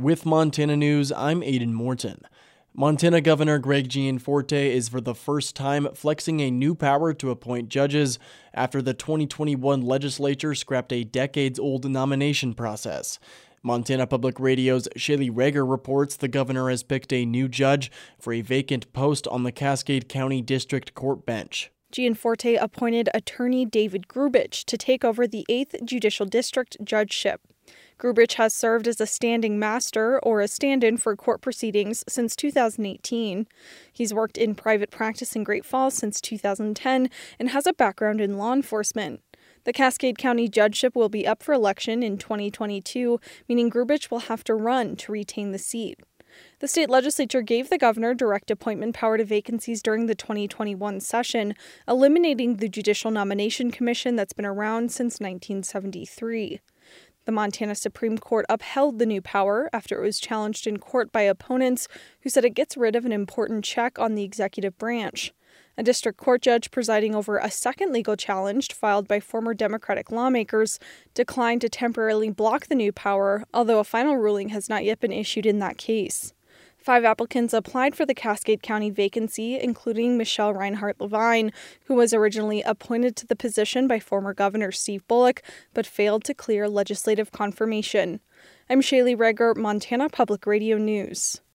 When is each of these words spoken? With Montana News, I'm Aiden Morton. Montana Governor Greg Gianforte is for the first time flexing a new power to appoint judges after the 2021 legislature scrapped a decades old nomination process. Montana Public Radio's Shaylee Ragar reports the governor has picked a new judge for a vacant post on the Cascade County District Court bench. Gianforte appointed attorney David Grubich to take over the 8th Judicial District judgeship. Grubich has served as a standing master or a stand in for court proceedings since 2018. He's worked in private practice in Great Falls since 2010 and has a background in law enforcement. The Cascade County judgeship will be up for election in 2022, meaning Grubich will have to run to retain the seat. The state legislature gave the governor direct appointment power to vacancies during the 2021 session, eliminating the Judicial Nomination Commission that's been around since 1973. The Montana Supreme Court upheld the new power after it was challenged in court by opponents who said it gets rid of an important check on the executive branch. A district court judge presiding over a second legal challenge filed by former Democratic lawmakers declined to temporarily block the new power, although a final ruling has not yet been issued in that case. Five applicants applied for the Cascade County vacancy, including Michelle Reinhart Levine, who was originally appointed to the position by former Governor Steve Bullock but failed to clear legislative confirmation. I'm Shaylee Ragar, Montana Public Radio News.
With 0.00 0.24
Montana 0.24 0.78
News, 0.78 1.12
I'm 1.12 1.42
Aiden 1.42 1.74
Morton. 1.74 2.22
Montana 2.72 3.20
Governor 3.20 3.58
Greg 3.58 3.90
Gianforte 3.90 4.54
is 4.54 4.88
for 4.88 4.98
the 4.98 5.14
first 5.14 5.54
time 5.54 5.88
flexing 5.94 6.40
a 6.40 6.50
new 6.50 6.74
power 6.74 7.12
to 7.12 7.30
appoint 7.30 7.68
judges 7.68 8.18
after 8.54 8.80
the 8.80 8.94
2021 8.94 9.82
legislature 9.82 10.54
scrapped 10.54 10.94
a 10.94 11.04
decades 11.04 11.58
old 11.58 11.84
nomination 11.84 12.54
process. 12.54 13.18
Montana 13.62 14.06
Public 14.06 14.40
Radio's 14.40 14.88
Shaylee 14.96 15.30
Ragar 15.30 15.70
reports 15.70 16.16
the 16.16 16.28
governor 16.28 16.70
has 16.70 16.82
picked 16.82 17.12
a 17.12 17.26
new 17.26 17.46
judge 17.46 17.90
for 18.18 18.32
a 18.32 18.40
vacant 18.40 18.90
post 18.94 19.28
on 19.28 19.42
the 19.42 19.52
Cascade 19.52 20.08
County 20.08 20.40
District 20.40 20.94
Court 20.94 21.26
bench. 21.26 21.70
Gianforte 21.92 22.56
appointed 22.56 23.10
attorney 23.12 23.66
David 23.66 24.08
Grubich 24.08 24.64
to 24.64 24.78
take 24.78 25.04
over 25.04 25.26
the 25.26 25.44
8th 25.50 25.84
Judicial 25.84 26.24
District 26.24 26.78
judgeship. 26.82 27.42
Grubich 27.98 28.34
has 28.34 28.54
served 28.54 28.88
as 28.88 29.00
a 29.00 29.06
standing 29.06 29.58
master 29.58 30.18
or 30.20 30.40
a 30.40 30.48
stand 30.48 30.82
in 30.82 30.96
for 30.96 31.14
court 31.16 31.40
proceedings 31.42 32.02
since 32.08 32.34
2018. 32.34 33.46
He's 33.92 34.14
worked 34.14 34.38
in 34.38 34.54
private 34.54 34.90
practice 34.90 35.36
in 35.36 35.44
Great 35.44 35.64
Falls 35.64 35.94
since 35.94 36.20
2010 36.20 37.10
and 37.38 37.50
has 37.50 37.66
a 37.66 37.72
background 37.72 38.20
in 38.20 38.38
law 38.38 38.54
enforcement. 38.54 39.20
The 39.64 39.72
Cascade 39.74 40.16
County 40.16 40.48
judgeship 40.48 40.94
will 40.96 41.10
be 41.10 41.26
up 41.26 41.42
for 41.42 41.52
election 41.52 42.02
in 42.02 42.16
2022, 42.16 43.20
meaning 43.48 43.70
Grubich 43.70 44.10
will 44.10 44.20
have 44.20 44.42
to 44.44 44.54
run 44.54 44.96
to 44.96 45.12
retain 45.12 45.52
the 45.52 45.58
seat. 45.58 46.00
The 46.60 46.68
state 46.68 46.88
legislature 46.88 47.42
gave 47.42 47.68
the 47.68 47.78
governor 47.78 48.14
direct 48.14 48.50
appointment 48.50 48.94
power 48.94 49.18
to 49.18 49.24
vacancies 49.24 49.82
during 49.82 50.06
the 50.06 50.14
2021 50.14 51.00
session, 51.00 51.54
eliminating 51.88 52.56
the 52.56 52.68
Judicial 52.68 53.10
Nomination 53.10 53.70
Commission 53.70 54.16
that's 54.16 54.32
been 54.32 54.46
around 54.46 54.92
since 54.92 55.20
1973. 55.20 56.60
The 57.26 57.32
Montana 57.32 57.74
Supreme 57.74 58.18
Court 58.18 58.46
upheld 58.48 58.98
the 58.98 59.06
new 59.06 59.20
power 59.20 59.68
after 59.72 59.98
it 59.98 60.04
was 60.04 60.18
challenged 60.18 60.66
in 60.66 60.78
court 60.78 61.12
by 61.12 61.22
opponents 61.22 61.86
who 62.22 62.30
said 62.30 62.44
it 62.44 62.54
gets 62.54 62.76
rid 62.76 62.96
of 62.96 63.04
an 63.04 63.12
important 63.12 63.64
check 63.64 63.98
on 63.98 64.14
the 64.14 64.24
executive 64.24 64.76
branch. 64.78 65.32
A 65.76 65.82
district 65.82 66.18
court 66.18 66.42
judge 66.42 66.70
presiding 66.70 67.14
over 67.14 67.38
a 67.38 67.50
second 67.50 67.92
legal 67.92 68.16
challenge 68.16 68.72
filed 68.72 69.06
by 69.06 69.20
former 69.20 69.54
Democratic 69.54 70.10
lawmakers 70.10 70.78
declined 71.14 71.60
to 71.60 71.68
temporarily 71.68 72.30
block 72.30 72.66
the 72.66 72.74
new 72.74 72.92
power, 72.92 73.44
although 73.54 73.78
a 73.78 73.84
final 73.84 74.16
ruling 74.16 74.50
has 74.50 74.68
not 74.68 74.84
yet 74.84 75.00
been 75.00 75.12
issued 75.12 75.46
in 75.46 75.58
that 75.58 75.78
case. 75.78 76.34
Five 76.90 77.04
applicants 77.04 77.54
applied 77.54 77.94
for 77.94 78.04
the 78.04 78.16
Cascade 78.16 78.64
County 78.64 78.90
vacancy, 78.90 79.56
including 79.56 80.18
Michelle 80.18 80.52
Reinhart 80.52 81.00
Levine, 81.00 81.52
who 81.84 81.94
was 81.94 82.12
originally 82.12 82.62
appointed 82.62 83.14
to 83.14 83.28
the 83.28 83.36
position 83.36 83.86
by 83.86 84.00
former 84.00 84.34
Governor 84.34 84.72
Steve 84.72 85.06
Bullock 85.06 85.40
but 85.72 85.86
failed 85.86 86.24
to 86.24 86.34
clear 86.34 86.68
legislative 86.68 87.30
confirmation. 87.30 88.18
I'm 88.68 88.80
Shaylee 88.80 89.16
Ragar, 89.16 89.56
Montana 89.56 90.08
Public 90.08 90.46
Radio 90.46 90.78
News. 90.78 91.40